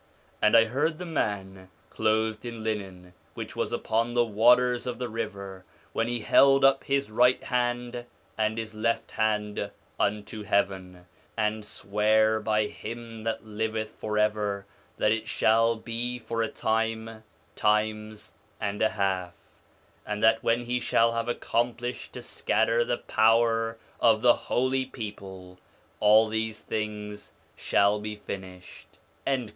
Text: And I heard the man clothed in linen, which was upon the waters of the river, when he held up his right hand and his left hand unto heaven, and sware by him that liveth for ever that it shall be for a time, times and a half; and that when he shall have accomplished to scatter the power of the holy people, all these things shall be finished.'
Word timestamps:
And 0.41 0.57
I 0.57 0.65
heard 0.65 0.97
the 0.97 1.05
man 1.05 1.69
clothed 1.91 2.43
in 2.43 2.63
linen, 2.63 3.13
which 3.35 3.55
was 3.55 3.71
upon 3.71 4.15
the 4.15 4.25
waters 4.25 4.87
of 4.87 4.97
the 4.97 5.07
river, 5.09 5.63
when 5.93 6.07
he 6.07 6.21
held 6.21 6.65
up 6.65 6.83
his 6.83 7.11
right 7.11 7.43
hand 7.43 8.05
and 8.35 8.57
his 8.57 8.73
left 8.73 9.11
hand 9.11 9.69
unto 9.99 10.41
heaven, 10.41 11.05
and 11.37 11.63
sware 11.63 12.39
by 12.39 12.65
him 12.65 13.25
that 13.25 13.45
liveth 13.45 13.91
for 13.91 14.17
ever 14.17 14.65
that 14.97 15.11
it 15.11 15.27
shall 15.27 15.75
be 15.75 16.17
for 16.17 16.41
a 16.41 16.47
time, 16.49 17.21
times 17.55 18.33
and 18.59 18.81
a 18.81 18.89
half; 18.89 19.35
and 20.03 20.23
that 20.23 20.41
when 20.41 20.65
he 20.65 20.79
shall 20.79 21.11
have 21.13 21.27
accomplished 21.29 22.13
to 22.13 22.23
scatter 22.23 22.83
the 22.83 22.97
power 22.97 23.77
of 23.99 24.23
the 24.23 24.33
holy 24.33 24.83
people, 24.83 25.59
all 25.99 26.27
these 26.27 26.59
things 26.61 27.33
shall 27.55 27.99
be 27.99 28.15
finished.' 28.15 28.97